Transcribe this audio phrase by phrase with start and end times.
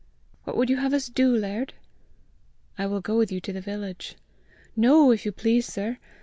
[0.45, 1.75] What would you have us do, laird?"
[2.75, 4.15] "I will go with you to the village."
[4.75, 5.99] "No, if you please, sir!